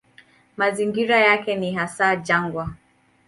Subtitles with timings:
[0.57, 2.73] Mazingira yake ni hasa jangwa.